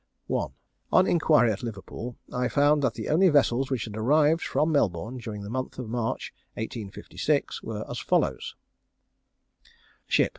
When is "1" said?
0.25-0.49